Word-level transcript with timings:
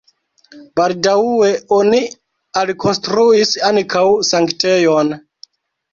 Baldaŭe 0.79 1.49
oni 1.77 2.01
alkonstruis 2.63 3.53
ankaŭ 3.69 4.05
sanktejon. 4.31 5.13